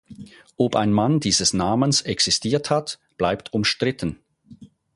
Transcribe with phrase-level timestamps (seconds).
[0.57, 4.17] Ob ein Mann dieses Namens existiert hat, bleibt umstritten.